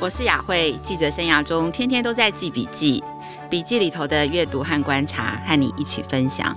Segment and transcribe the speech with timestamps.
[0.00, 3.02] 我是雅慧，记者生涯中天天都在记笔记，
[3.50, 6.56] 笔记里头的阅读和观察，和你一起分享。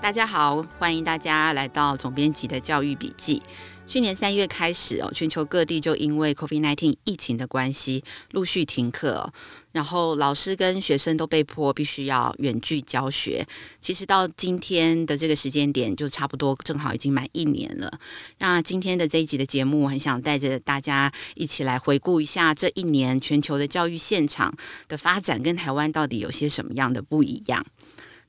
[0.00, 3.40] 大家好，欢迎大家来到总编辑的教育笔记。
[3.86, 8.02] 去年三月开始哦，全球各地就因为 COVID-19 疫情的关系，
[8.32, 9.32] 陆续停课，
[9.72, 13.46] 然后老师跟学生都被迫必须要远距教学。
[13.80, 18.00] 其实到今天的这个时间点，就差不多正好已经满一年了。
[18.38, 24.52] 那今天的这一集的节目，我很想带着大家一起来回顾一下这一年全球的教育现场
[24.88, 27.64] 的发展，跟台湾到底有些什么样的不一样。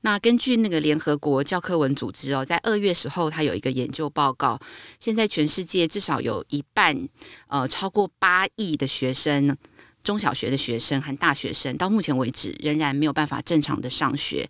[0.05, 4.59] 那根据那个联合国教科文组织哦，在二月时候，它有一个研究报告，
[4.99, 7.09] 现在全世界至少有一半，
[7.47, 9.57] 呃，超过八亿的学生，
[10.03, 14.47] 中小学的学生和大学生，到目前为止仍然没有办法正常的上学。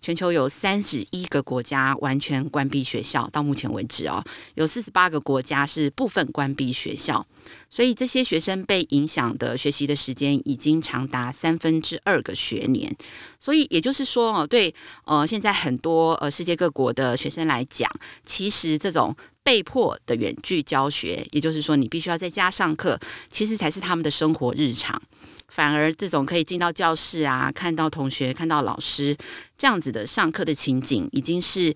[0.00, 4.22] 全球有三十一个国家完全关闭学校，到目前为止哦，
[4.54, 7.26] 有四十八个国家是部分关闭学校，
[7.68, 12.94] 所以这些学生被影响的学习的时间已经长达三分之二个学年。
[13.40, 17.90] 所以也就是说哦，对呃，现在很多呃世界各国的学生来讲，
[18.24, 22.98] 其实这种被迫的远距教学，也就是说你必须要在家上课，
[23.30, 25.00] 其实才是他们的生活日常。
[25.48, 29.16] 反而这种可以进到教室啊，看到同学、看到老师
[29.56, 31.74] 这样子的上课的情景，已经是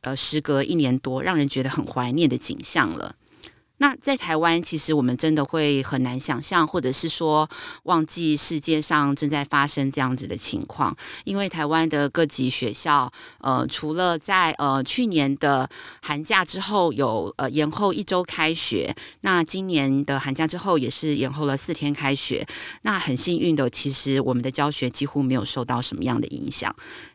[0.00, 3.14] 呃时隔一年多，让人觉得很怀念的景象了。
[3.82, 7.50] 那在台湾，其实我们真的会很难想象，或者是说
[7.82, 10.96] 忘记世界上正在发生这样子的情况。
[11.24, 15.68] 因为台湾的各级学校，呃，除了在呃去年的
[16.00, 22.46] 寒假之后有呃延后一周开学，那今年的寒假之后也是延后了四天开学。
[22.82, 26.72] 那很幸运的，其实我们的教学几乎没有受到什么样的影响。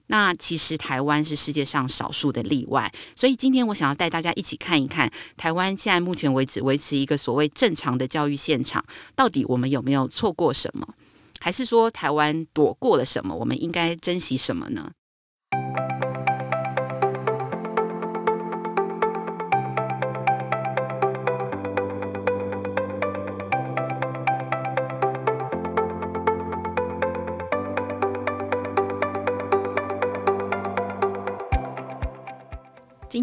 [0.07, 8.83] 那其实台湾是世界上少数的例外，所以今天我想要带大家一起看一看台湾现在目前为止维持一个所谓正常的教育现场，
[9.15, 10.87] 到底我们有没有错过什么，
[11.39, 13.35] 还是说台湾躲过了什么？
[13.35, 14.91] 我们应该珍惜什么呢？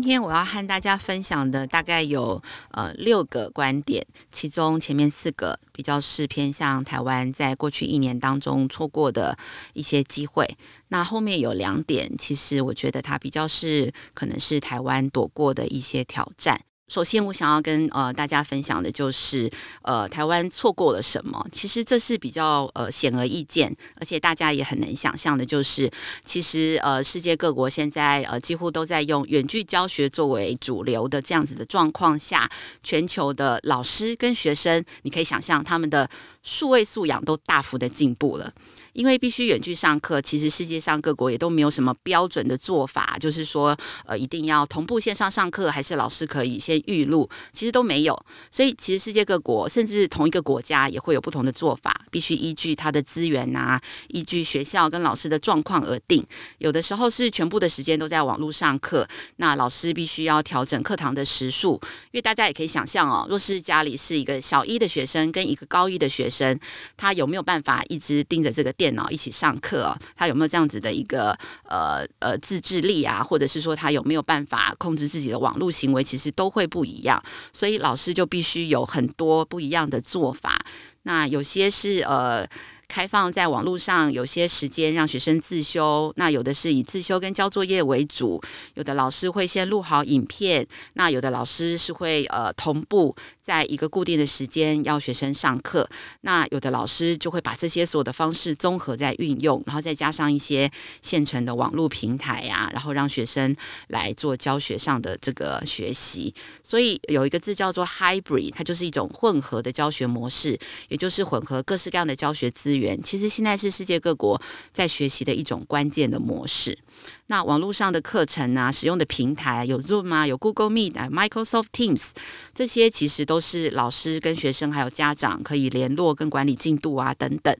[0.04, 2.42] 今天我要和大家分享的大概有
[2.72, 9.38] 呃六个观点，其中前面四个比较是偏向台湾在过去一年当中错过的
[9.72, 16.60] 一些机会，那后面有两点，其实我觉得它比较是可能是台湾躲过的一些挑战。
[16.86, 19.50] 首先，我想要跟呃大家分享的就是，
[19.82, 21.44] 呃，台湾错过了什么？
[21.50, 25.90] 其实这是比较呃显而易见，而且大家也很难想象的，就是
[26.26, 32.50] 其实呃世界各国现在呃几乎都在用远距教学作为主流的这样子的状况下，
[32.82, 36.08] 全球的老师跟学生，你可以想象他们的
[36.44, 38.52] 数位素养都大幅的进步了。
[38.92, 48.16] 因为必须远距上课，其实世界上各国也都没有什么标准的做法，就是说，呃，一定要同步线上上课，还是老师可以先预录，其实都没有。
[48.52, 56.24] 所以，其实世界各国，甚至同一个国家，也会有不同的做法，必须依据它的资源呐、啊，依据学校跟老师的状况而定。
[56.58, 61.80] 有的时候是全部的时间都在网络上课，那老师必须要调整课堂的时数，
[62.12, 66.58] 因为大家也可以想象哦，若是家里是一个小一的学生跟一个高一的学，生
[66.96, 73.22] 他有没有办法一直盯着这个电脑一起上课，他有没有这样子的一个呃呃自制力啊？
[73.22, 76.02] 或者是说他有没有办法控制自己的网络行为？
[76.02, 80.58] 其实都会不一样，所以老师就必须有很多不一样的做法。
[81.02, 82.46] 那有些是呃。
[82.86, 88.40] 开放在网络上，有些时间让学生自修，那有的是以自修跟交作业为主，
[88.74, 95.86] 有的老师会先录好影片，那有的老师是会呃同步在一个固定的时间要学生上课，
[96.22, 100.70] 那有的老师就会把这些所有的方式综合在运用，然后再加上一些
[101.02, 103.54] 现成的网络平台呀、啊，然后让学生
[103.88, 106.32] 来做教学上的这个学习。
[106.62, 110.58] 所以有一个字叫做 hybrid，它就是一种混合的教学模式，
[110.88, 113.02] 也就是混合各式各样的教学资源。
[113.02, 114.40] 其实现在是世界各国
[114.72, 116.78] 在学习的一种关键的模式。
[117.26, 122.10] 那网络上的课程啊，使用的平台有 Zoom 啊，有 Google Meet，Microsoft Teams，
[122.54, 127.52] 这些其实都都是老师跟学生还有家长可以联络跟管理进度啊等等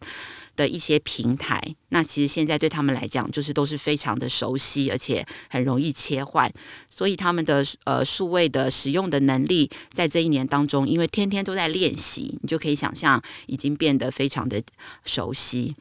[0.54, 1.60] 的一些平台。
[1.88, 6.48] 那其实现在对他们来讲，就是都是非常的熟悉，而且很容易切换。
[6.88, 14.62] 所以他们的呃数位的使用的能力，在这一年当中，因为天天都在练习，你就可以想象已经变得非常的
[15.04, 15.74] 熟悉。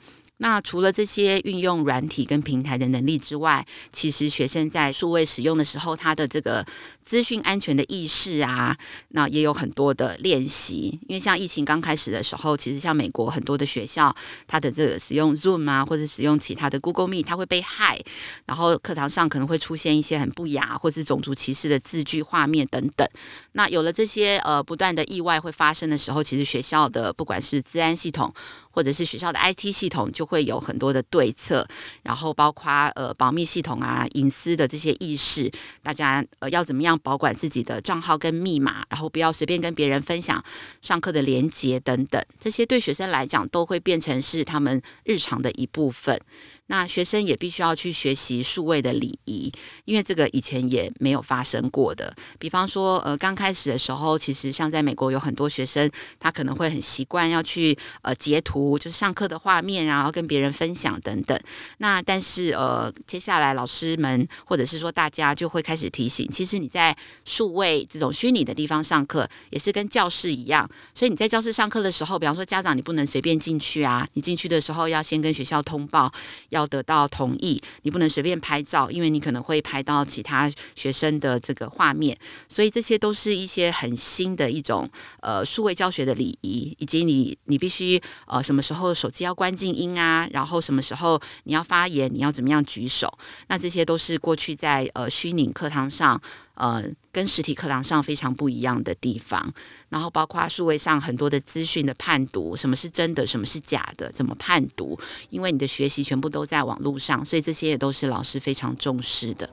[0.43, 6.65] 那除了这些运用软体跟平台的能力之外，其实学生在数位使用的时候，他的这个
[7.05, 8.77] 资讯安全的意识啊，
[9.11, 10.99] 那也有很多的练习。
[11.07, 14.13] 因为像疫情刚开始的时候，其实像美国很多的学校，
[14.45, 17.97] 它的这个使用 Zoom 啊，或者使用其他的 Google Meet，它会被害，
[18.45, 23.07] 然后课堂上可能会出现一些很不雅或是种族歧视的字句、画面等等。
[23.53, 28.33] 那有了这些呃不断的意外会发生的时候，其实学校的不管是资安系统，
[28.73, 31.65] 或者是学校的 IT 系统就会有很多的对策，
[32.01, 35.51] 然后包括呃保密系统啊、隐私的这些意识，
[35.83, 40.43] 大家呃要怎么样保管自己的账号跟密码，然后不要随便跟别人分享
[40.81, 46.19] 上课的连接等等，这些对学生来讲都会变成是他们日常的一部分。
[46.67, 49.51] 那学生也必须要去学习数位的礼仪，
[49.85, 52.15] 因为这个以前也没有发生过的。
[52.39, 61.37] 比方说，呃，刚开始的时候，其实像在美国有很多学生，他可能会很习惯要去呃截图，就是上课的画面，然后跟别人分享等等。
[61.79, 66.95] 那但是呃，接下来老师们或者是说大家就会开始提醒，其实你在
[67.25, 70.67] 数位这种虚拟的地方上课，也是跟教室一样。
[70.95, 76.11] 所以你在教室上课的时候，比方说家长你不能随便进去啊，你进去的时候要先跟学校通报。
[76.53, 82.15] 要得到同意，你不能随便拍照，因为你可能会拍到其他学生的这个画面，
[82.47, 84.87] 所以这些都是一些很新的一种
[85.21, 93.11] 呃数位教学的礼仪，以及你你必须呃什么时候手机要关静音啊，然后什么时候你要发言，你要怎么样举手，
[93.47, 96.21] 那这些都是过去在呃虚拟课堂上。
[96.55, 99.53] 呃，跟实体课堂上非常不一样的地方，
[99.89, 104.99] 然后包括数位上很多的资讯的判读，什么是真的，什么是假的，怎么判读？
[105.29, 109.49] 因为你的学习全部都在网络上，所以这些也都是老师非常重视的。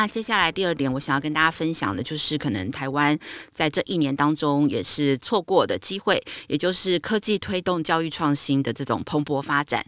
[0.00, 3.18] 那接下来第二点，我想要跟大家分享的，就是可能台湾
[3.52, 9.84] 在这一年当中也是错过的机会，也就是科技推动教育创新的这种蓬勃发展。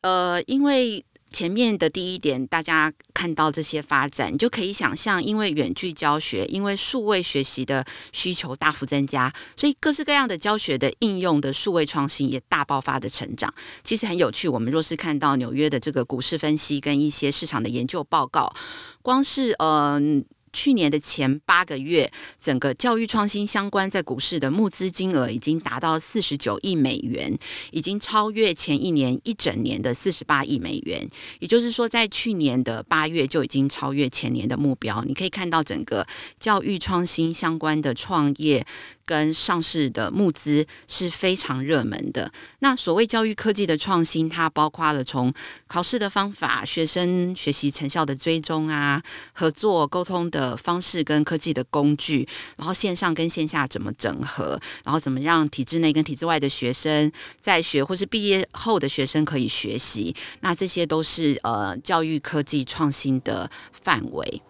[0.00, 1.04] 呃，因为。
[1.34, 13.52] 前面的第一点，大家看到这些发展，你就可以想象，因为远距教学，因为数位学习的需求大幅增加，所以各式各样的教学的应用的数位创新也大爆发的成长。
[13.82, 18.54] 其实很有趣，我们若是看到纽约的这个股市分析跟一些市场的研究报告，
[19.02, 20.24] 光是嗯。
[20.54, 22.10] 去年的前八个月，
[22.40, 27.36] 整个教育创新相关在股市的募资金额已经达到四十九亿美元，
[27.72, 31.06] 已经超越前一年一整年的四十八亿美元。
[31.40, 35.04] 也就是说，在去年的八月就已经超越前年的目标。
[35.04, 36.06] 你可以看到整个
[36.38, 38.64] 教育创新相关的创业。
[39.06, 42.32] 跟上市的募资是非常热门的。
[42.60, 45.32] 那所谓教育科技的创新，它包括了从
[45.66, 49.02] 考试的方法、学生学习成效的追踪啊、
[49.32, 57.10] 合作沟通的方式跟科技的工具，然后线上跟线下怎么整合，然后怎么让体制内跟体制外的学生
[57.40, 60.14] 在学或是毕业后的学生可以学习。
[60.40, 64.42] 那这些都是呃教育科技创新的范围。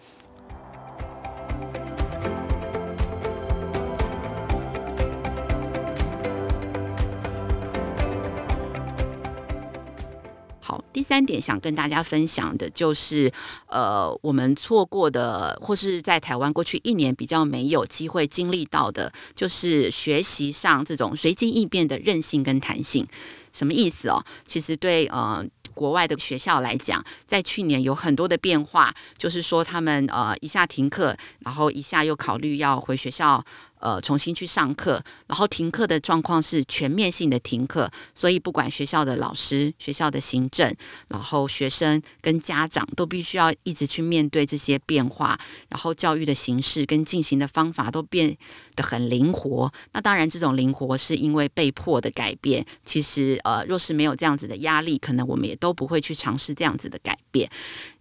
[10.95, 13.31] 第三点想跟大家分享的就是，
[13.67, 23.05] 呃，我们错过的，或是在台湾过去一年比较没有机会经历到的，就是学习上这种随机应变的韧性跟弹性。
[23.53, 24.25] 什么意思哦？
[24.47, 33.45] 其实对呃国外的学校来讲，在去年有很多的变化，就是说他们呃一下停课，然后一下又考虑要回学校。
[33.81, 40.75] 呃，重新去上课，然后停课的状况是全面性的停课，所以不管学校的老师、学校的行政，
[41.09, 45.39] 然后学生跟家长都必须要一直去面对这些变化，
[45.69, 48.37] 然后教育的形式跟进行的方法都变
[48.75, 49.73] 得很灵活。
[49.93, 52.65] 那当然，这种灵活是因为被迫的改变。
[52.85, 57.51] 其实，呃，若是没有这样子的压力，可能我们也都不会去尝试这样子的改变。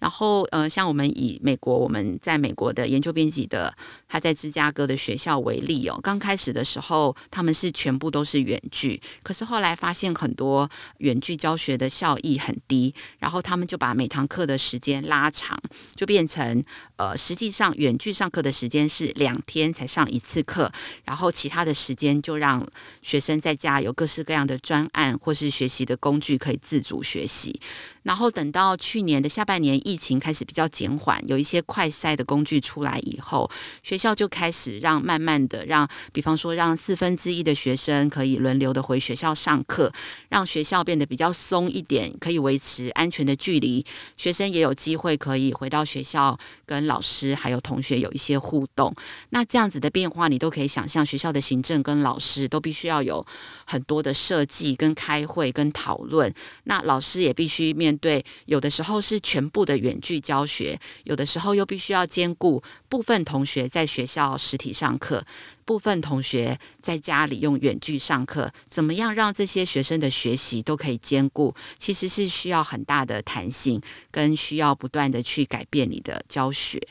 [0.03, 3.73] 然后，呃，像我们以美国，我们在美国的研究编辑的
[4.09, 5.87] 他在芝加哥的学校为例。
[5.87, 15.57] 哦刚开始的时候，他们是全部都是远距，可是后来发现很多远距教学的效益很低，然后他们就把每堂课的时间拉长，
[15.95, 16.61] 就变成
[16.97, 20.69] 呃，实际上远距上课的时间是两天才上一次课，
[21.05, 22.67] 然后其他的时间就让
[23.01, 27.61] 学生在家有各式各样的专案或是学习的工具可以自主学习。
[28.03, 33.49] 然后等到去年的下半年疫情开始比较减缓，有一些快筛的工具出来以后，
[33.81, 39.91] 学校就开始让慢慢的让，比方说让四分之一的学生可以轮流的回学校上课，
[40.29, 43.85] 让学校变得比较松一点，可以维持安全的距离，
[44.17, 48.93] 学生也有机会可以回到学校跟老师还有同学有一些互动。
[49.29, 53.25] 那这样子的变化，你都可以想象，学校的行政跟老师都必须要有
[53.65, 56.33] 很多的设计跟开会跟讨论。
[56.65, 65.25] 那老师也必须面对，有的时候是全部的远距教学，有的时候又必须要兼顾部分同学在学校实体上课，
[65.65, 71.55] 部分同学在家里用远距上课，怎么样让这些学生的学习都可以兼顾？
[71.77, 73.81] 其实是需要很大的弹性，
[74.11, 76.81] 跟需要不断的去改变你的教学。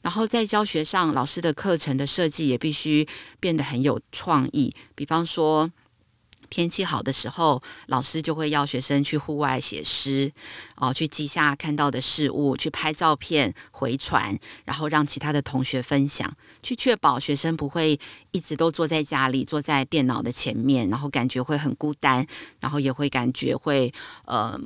[0.00, 3.06] 然后在教学上，老师的课程的设计也必须
[3.40, 5.70] 变得很有创意，比方说。
[6.50, 10.32] 天气好的时候，老师就会要学生去户外写诗，
[10.76, 17.98] 哦，去记下看到的事物，去拍照片回传，然后让其他的同学分享，去确保学生不会
[18.32, 22.26] 一直都坐在家里，坐在电脑的前面，然后感觉会很孤单，
[22.60, 23.92] 然后也会感觉会
[24.24, 24.58] 呃，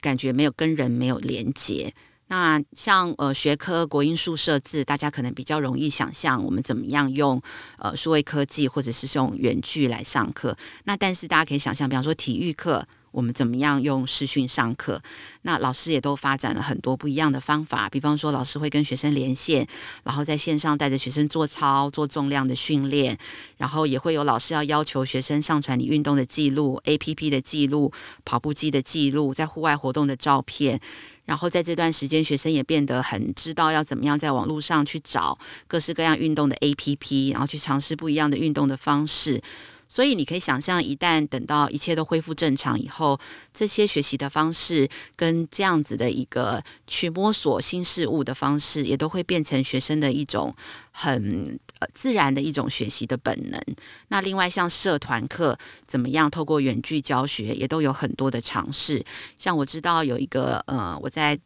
[0.00, 1.94] 感觉没有跟人没有连接。
[2.28, 7.42] 那像呃学科国英数设置，大家可能比较容易想象我们怎么样用
[7.78, 10.56] 呃数位科技或者是用远距来上课。
[10.84, 12.86] 那但是大家可以想象，比方说体育课，
[13.18, 15.02] 我们怎么样用视讯上课？
[15.42, 19.66] 那老师也都发展了很多不一样的方法，比方说老师会跟学生连线，
[20.04, 23.18] 然后在线上带着学生做操、做重量的训练，
[23.56, 27.92] 然后也会有老师要要求学生上传你运动的记录、APP 的记录、
[28.24, 30.78] 跑步机的记录、在户外活动的照片。
[31.24, 39.42] 然后在这段时间，学生也变得很知道要怎么样在网络上去找各式各样运动的 APP，然后去尝试不一样的运动的方式。
[39.88, 43.18] 所以你可以想象，一旦等到一切都恢复正常以后，
[43.54, 50.54] 这些学习的方式跟这样子的一个去摸索新事物的方式，也都会变成学生的一种
[50.90, 51.58] 很
[51.94, 53.60] 自然的一种学习的本能。
[54.08, 59.04] 那另外像社团课怎么样透过远距教学，也都有很多的尝试。
[59.38, 61.38] 像我知道有一个呃，我在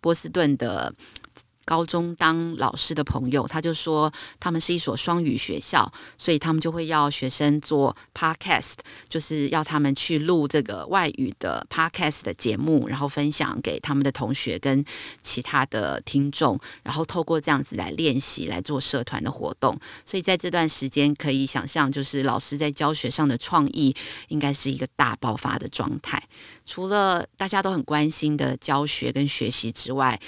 [0.00, 0.92] 波士顿的。
[1.64, 8.74] 高中当老师的朋友，他就说他们是一所双语学校，所以他们就会要学生做 podcast，
[9.08, 14.84] 就是要他们去录这个外语的 podcast 的节目，然后分享给他们的同学跟
[15.22, 19.78] 其他的听众，然后透过这样子来练习来做社团的活动。
[20.04, 23.94] 所以在这段时间，可以想象，就是老师在教学上的创意
[24.28, 26.22] 应该是一个大爆发的状态。
[26.66, 30.20] 除了大家都很关心的教学跟学习之外，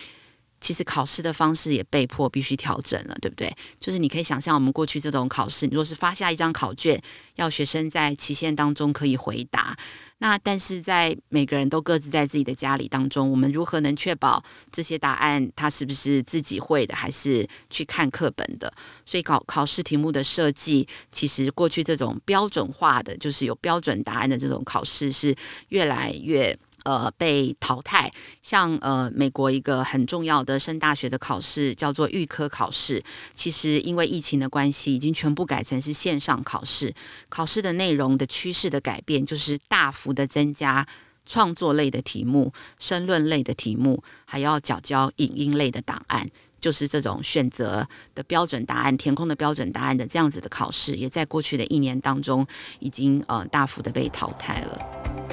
[0.61, 3.55] 其实考试的方式也被迫必须调整了，对不对？
[3.79, 7.01] 就是你可以想象，我们过去这种考试，你若是发下一张考卷，
[7.35, 9.77] 要学生在期限当中可以回答，
[10.19, 18.73] 那但是在每个人都各自在自己的家里当中，我们如何能确保这些答案他是不是自己会的，还是去看课本的？
[19.05, 25.37] 所以考考试题目的设计，其实过去这种标准化的，就是有标准答案的这种考试，是
[25.69, 26.59] 越来越。
[26.87, 28.09] 呃，被淘汰。
[28.43, 33.02] 像呃，美国一个很重要的升大学的考试叫做预科考试，
[33.35, 36.95] 其实因为疫情的关系，已经全部改成是线上考试。
[37.28, 40.87] 考试的内容的趋势的改变，就是大幅的增加
[41.26, 46.31] 创作类的题目、申论类的题目，还要缴交影音类的档案。
[46.59, 52.47] 就是这种选择的标准答案、填空的标准答案的这样子的考试，也在过去的一年当中，
[52.81, 55.25] 已经呃大幅的被淘汰了。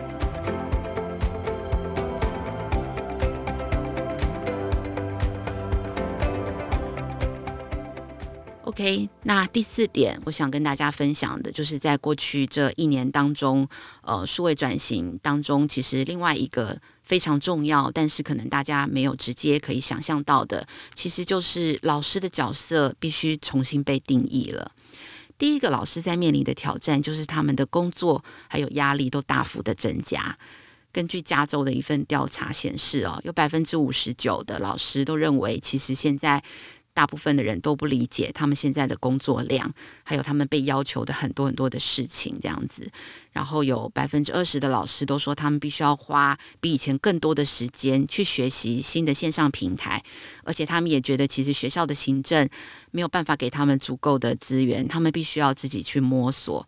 [8.74, 13.68] OK，那第四点，我想跟大家分享的，就是在过去这一年当中，
[14.02, 20.66] 呃，数位转型当中，其实另外一个非常重要，但是可能大家没有直接可以想象到的，
[20.96, 24.72] 其实就是老师的角色必须重新被定义了。
[25.38, 30.36] 第一个，老师在面临的挑战，就是他们的工作还有压力都大幅的增加。
[30.92, 36.44] 根据加州的一份调查显示，哦，有百分之五十九的老师都认为，其实现在。
[36.94, 39.74] 大部分的人都不理解他们现在的工作量，
[40.04, 42.92] 还有他们被要求的很多很多的事情这样子。
[43.32, 50.04] 然后有百分之二十的老师都说，他们必须要花比以前更多的时间去学习新的线上平台，
[50.44, 52.48] 而且他们也觉得，其实学校的行政
[52.92, 56.68] 没有办法给他们足够的资源，他们必须要自己去摸索。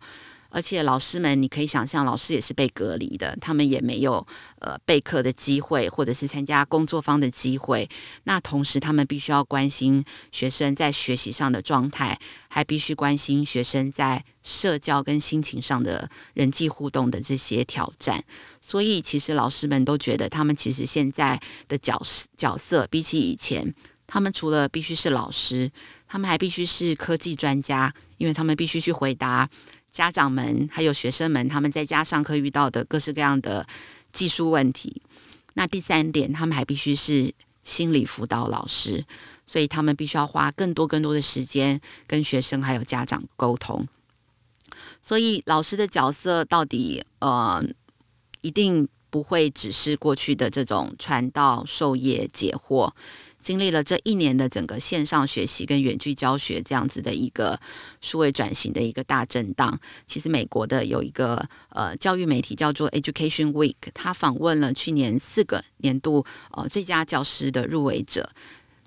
[0.56, 4.26] 而且老师们，你可以想象，老师也是被隔离的，他们也没有
[4.60, 7.86] 呃备课的机会，或者是参加工作坊的机会。
[8.24, 18.24] 那同时，他们必须要关心学生在学习上的状态，还必须关心学生在社交跟心情上的人际互动的这些挑战。
[18.62, 23.74] 所以，其实老师们都觉得，他们其实现在的角色角色比起以前，
[24.06, 25.70] 他们除了必须是老师，
[26.08, 29.50] 他们还必须是科技专家，因为他们必须去回答。
[29.96, 33.66] 家长们还有学生们，他们在家上课遇到的各式各样的
[34.12, 35.00] 技术问题。
[35.54, 37.32] 那第三点，他们还必须是
[37.64, 39.06] 心理辅导老师，
[39.46, 43.88] 所以他们必须要花更多更多的时间跟学生还有家长沟通。
[45.00, 47.64] 所以老师的角色到底呃，
[48.42, 52.92] 一定不会只是过去的这种传道授业解惑。
[53.46, 57.60] 经历了这一年的整个线上学习跟远距教学这样子的一个
[58.00, 68.28] 数位转型的一个大震荡，其实美国的有一个呃教育媒体叫做 Education Week，他访问了去年四个年度呃最佳教师的入围者。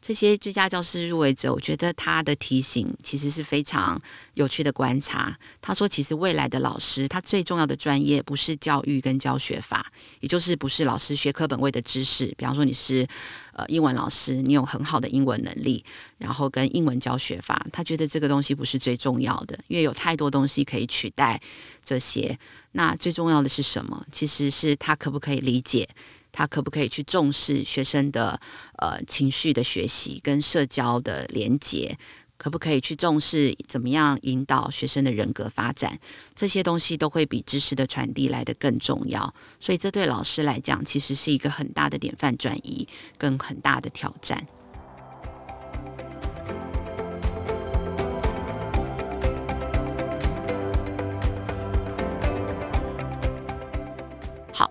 [0.10, 4.02] 这些最佳教师入围者，我觉得他的提醒其实是非常
[4.34, 5.38] 有趣的观察。
[5.62, 12.26] 他说，其实未来的老师，他最重要的专业不是教育跟教学法，也就是不是老师学科本位的知识。
[12.36, 13.08] 比方说，你是
[13.54, 15.86] 呃英文老师，你有很好的英文能力，
[16.18, 21.40] 然后跟英文教学法，他觉得这个东西不是最重要的，因为有太多东西可以取代
[21.86, 22.36] 这些。
[22.72, 24.04] 那最重要的是什么？
[24.12, 25.88] 其实是他可不可以理解。
[26.32, 28.40] 他可不可以去重视学生的
[28.78, 31.98] 呃情绪的学习跟社交的连结？
[32.38, 36.00] 可不可以去重视怎么样引导学生的人格发展？
[36.34, 39.34] 这些东西都会比知识的传递来得更重要。
[39.60, 44.48] 所以这对老师来讲，其实是一个很大的典范转移跟很大的挑战。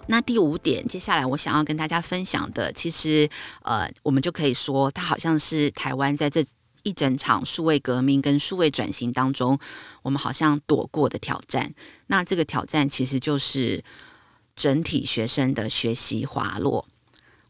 [0.08, 3.28] 那第五点，接下来我想要跟大家分享的，其实，
[3.62, 6.44] 呃，我们就可以说，它好像是台湾在这
[6.82, 9.58] 一整场数位革命跟数位转型当中，
[10.02, 11.74] 我们好像躲过的挑战。
[12.08, 13.84] 那这个挑战其实就是
[14.56, 16.86] 整体学生的学习滑落。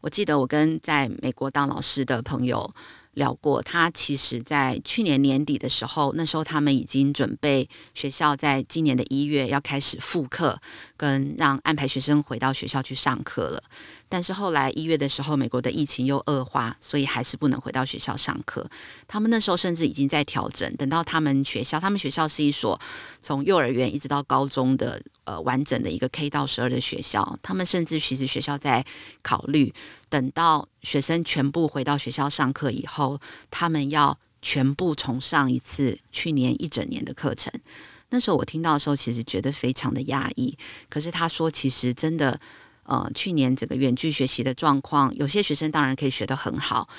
[0.01, 2.73] 我记得我跟在美国当老师的朋友。
[3.13, 10.61] 聊过，他其实在去年年底的时候，那时候他们已经准备学校在今年的一月要开始复课，
[10.95, 13.63] 跟让安排学生回到学校去上课了。
[14.11, 18.67] 但是后来一月的时候，美国的疫情又恶化，所以还是不能回到学校上课。
[19.07, 22.81] 他们那时候甚至已经在调整，等到他们学校，他们学校是一所
[23.21, 27.37] 从幼儿园一直到高中的呃完整的一个 K 到十二的学校。
[27.43, 28.83] 他们甚至其实学校在
[29.21, 29.71] 考虑，
[30.09, 37.53] 等到学生全部回到学校上课以后，他们要全部重上一次去年一整年的课程。
[38.09, 40.57] 那时候我听到的时候，其实觉得非常的压抑。
[40.89, 42.39] 可是他说，其实真的。
[42.89, 46.89] 呃，去年这个远距学习的状况，有些学生当然可以学得很好，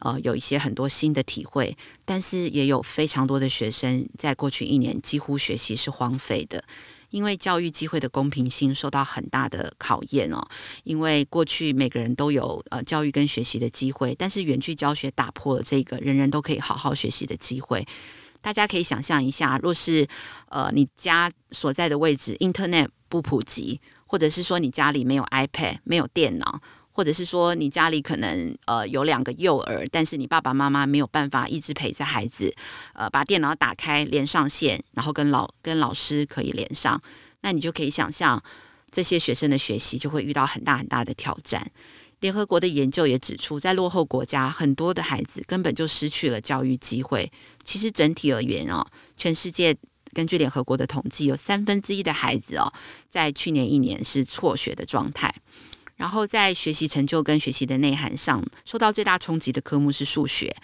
[0.00, 6.64] 呃，有一些很多新的体会，但是也有非常多的学生在过去一年几乎学习是荒废的，
[7.10, 10.44] 因为教育机会的公平性受到很大的考验哦。
[10.82, 17.86] 因为过去每个人都有呃教育跟学习的机会，但是远距教学打破了这个人人都可以好好学习的机会。
[18.40, 20.04] 大家可以想象一下，若是
[20.48, 23.80] 呃你家所在的位置 Internet 不普及。
[24.08, 32.52] 或者是说你家里没有 iPad，没有电脑，或者是说你家里可能呃有两个幼儿，但是你爸爸妈妈没有办法一直陪着孩子，
[32.94, 37.00] 呃，把电脑打开连上线，然后跟老跟老师可以连上，
[37.42, 38.42] 那你就可以想象
[38.90, 41.70] 这些学生的学习就会遇到很大很大的挑战。
[42.20, 47.30] 联合国的研究也指出，在落后国家，很多的孩子根本就失去了教育机会。
[47.62, 48.84] 其实整体而言哦，
[49.16, 49.76] 全世界。
[50.12, 52.72] 根据联合国的统计，有三分之一的孩子哦，
[53.08, 55.34] 在去年一年是辍学的状态。
[55.96, 60.54] 然后在学习成就跟学习的内涵上，受到最大冲击的科目是数学。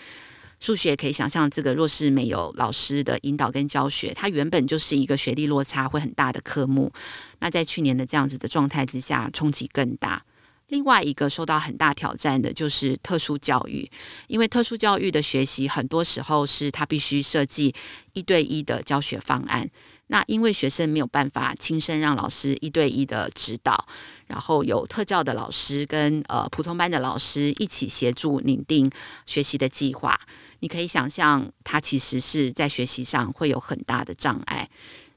[0.60, 6.92] 数学可以想象，这个若是没有老师的引导跟教学，它原本就是一个学历落差会很大的科目。
[7.40, 10.24] 那在去年的这样子的状态之下，冲击更大。
[10.68, 13.90] 另外一个受到很大挑战的就是特殊教育，
[14.26, 17.74] 因为特殊教育的学习很多时候是他必须设计
[18.14, 19.68] 一对一的教学方案。
[20.08, 23.86] 那因为学生没有办法亲身让老师一对一的指导，
[24.26, 28.90] 然后有特教的老师跟呃普通班的老师一起协助拟定
[29.24, 30.20] 学习的计划。
[30.60, 34.68] 你可以想象，他其实是在学习上会有很大的障碍。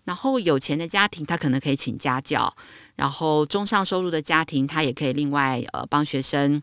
[0.06, 2.56] 然后有钱的家庭，他可能可以请家教。
[2.98, 6.62] 然后中上收入的家庭，他也可以另外呃帮学生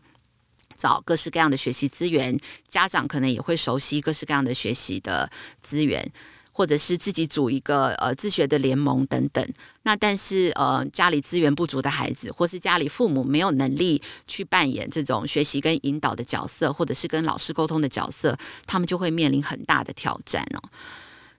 [0.77, 5.27] 找各式各样的学习资源，家长可能也会熟悉各式各样的学习的
[5.63, 6.11] 资源。
[6.57, 9.45] 或者是自己组一个呃自学的联盟等等。
[9.83, 20.63] 那但是呃家里资源不足的孩子，或是家里父母没有能力去扮演这种学习跟引导的角色，或者是跟老师沟通的角色，他们就会面临很大的挑战哦。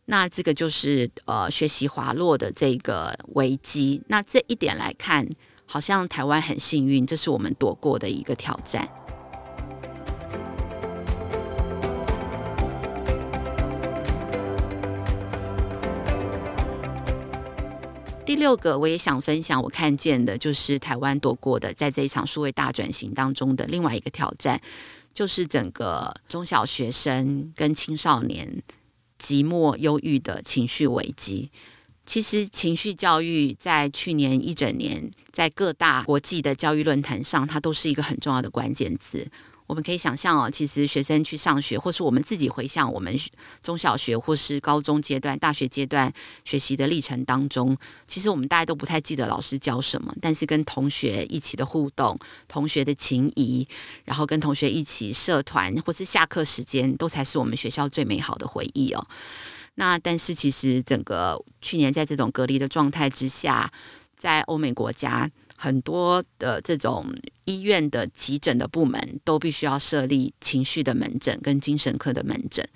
[0.09, 4.01] 那这个就是呃学习滑落的这个危机。
[4.07, 5.29] 那这一点来看，
[5.66, 8.88] 好像台湾很幸运，这是我们躲过的一个挑战。
[18.25, 24.61] 第六个，我也想分享我看见的，就是台湾躲过的，在这一场数位大转型当中的另外一个挑战，
[25.14, 28.62] 就是整个中小学生跟青少年
[29.18, 31.50] 寂寞、忧郁的情绪危机。
[32.05, 39.26] 其实，情绪教育在去年一整年，在各大国际的教育论坛上，它都是一个很重要的关键字。
[39.66, 43.14] 我们可以想象哦，其实学生去上学，或是我们自己回想我们
[43.62, 46.12] 中小学或是高中阶段、大学阶段
[46.44, 47.76] 学习的历程当中，
[48.07, 53.66] 其实我们大家都不太记得老师教什么，但是跟同学一起的互动、同学的情谊，
[54.05, 59.07] 然后跟同学一起社团或是下课时间，都才是我们学校最美好的回忆哦。
[59.74, 63.72] 那但是其实整个去年在这种隔离的状态之下，
[64.16, 65.31] 在欧美国家。
[65.57, 67.07] 很多的这种
[67.45, 72.66] 医院的急诊的部门都必须要设立情绪的门诊跟精神科的门诊，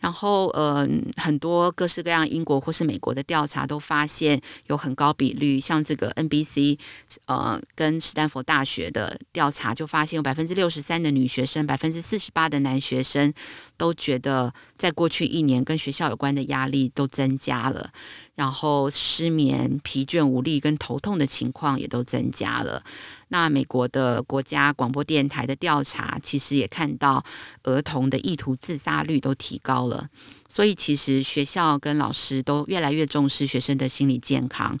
[0.00, 6.78] 然后呃，很多各式各样英国或是美国的调查都发现有很高比率，像这个 NBC
[7.26, 13.32] 呃跟斯坦福大学的调查就发现有百分之六十三的女学生，百分之四十八的男学生
[13.76, 17.90] 都觉得在过去一年跟学校有关的压力都增加了。
[18.38, 22.84] 然后失眠、疲倦、无力跟头痛的情况也都增加了。
[23.30, 27.24] 那美国的国家广播电台的调查，其实也看到
[27.64, 30.08] 儿童的意图自杀率都提高了。
[30.48, 34.78] 所以，其实学校跟老师都越来越重视学生的心理健康，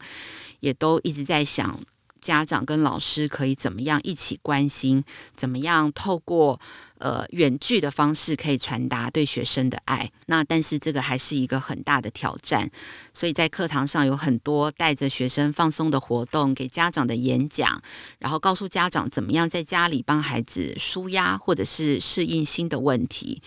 [0.60, 1.80] 也都一直在想。
[2.20, 5.04] 家长跟老师可以怎么样一起关心？
[5.36, 6.60] 怎么样透过
[6.98, 10.10] 呃远距的方式可以传达对学生的爱？
[10.26, 12.70] 那但是这个还是一个很大的挑战，
[13.12, 17.82] 所以在课堂上有很多带着学生放松的活动，给家长的演讲，
[18.18, 23.40] 然后告诉家长怎么样在家里帮孩子舒压，或者是适应新的问题，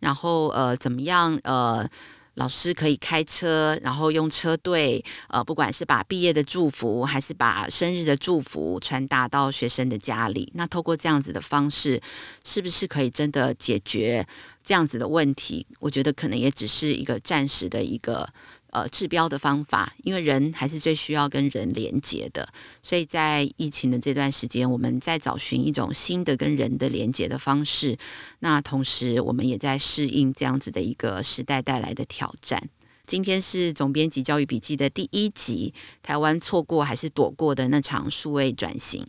[0.00, 1.88] 然后呃怎么样呃。
[2.34, 12.00] 老师可以开车，然后用车队，呃，不管是把毕业的祝福，还是把生日的祝福传达到学生的家里，那透过这样子的方式，
[12.44, 14.26] 是不是可以真的解决
[14.64, 15.66] 这样子的问题？
[15.80, 18.28] 我觉得可能也只是一个暂时的一个。
[18.72, 22.48] 呃，治标的方法，因为人还是最需要跟人连接的，
[22.82, 27.98] 所以在疫情的这段时间，我们在找寻一种新的跟人的连接的方式。
[28.38, 32.70] 那同时，我们也在适应这样子的一个时代带来的挑战。
[33.06, 39.06] 今天是总编辑教育笔记的第一集，台湾错过还是躲过的那场数位转型，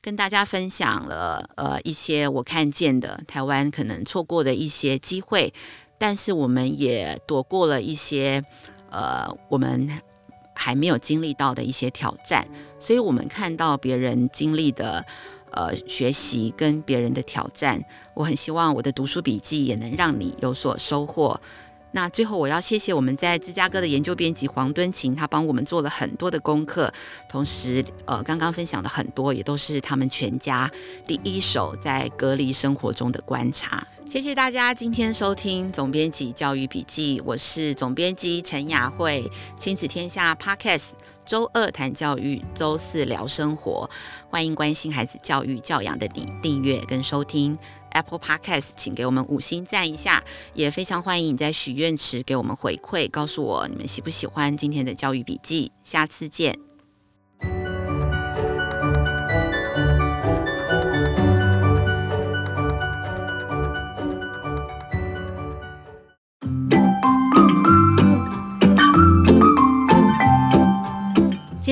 [0.00, 5.52] 跟大家分享了呃一些我看见的台湾可能错过的一些机会，
[5.98, 8.42] 但是我们也躲过了一些。
[8.90, 9.88] 呃，我们
[10.54, 12.46] 还没有经历到的一些挑战，
[12.78, 15.04] 所以我们看到别人经历的
[15.50, 17.82] 呃学习跟别人的挑战，
[18.14, 21.40] 我很希望我的读书笔记也能让你有所收获。
[21.92, 26.92] 那最后，我要谢谢我们在芝加哥的研究编辑黄敦晴，他帮我们做了很多的功课，
[27.26, 30.70] 同时呃，刚刚分享的很多也都是他们全家
[31.06, 33.86] 第一手在隔离生活中的观察。
[34.08, 40.90] 谢谢大家今天收听总编辑教育笔记，我是总编辑陈雅慧，亲子天下 Podcast，
[41.26, 43.90] 周二谈教育，周四聊生活，
[44.30, 47.58] 欢迎关心孩子教育教养的你订阅跟收听
[47.90, 50.22] Apple Podcast，请给我们五星赞一下，
[50.54, 56.65] 也非常欢迎你在许愿池给我们回馈，告诉我你们喜不喜欢今天的教育笔记，下次见。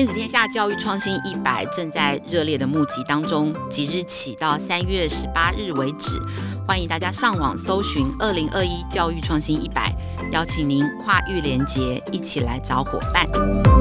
[0.05, 6.19] 子天下教育创新一百正在热烈的募集当中，即日起到三月十八日为止，
[6.67, 9.93] 欢迎大家上网搜寻“二零二一教育创新一百”，
[10.31, 13.74] 邀请您跨域连结，一起来找伙伴。